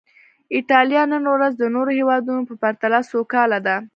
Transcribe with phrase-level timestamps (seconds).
[0.55, 3.75] ایټالیا نن ورځ د نورو هېوادونو په پرتله سوکاله ده.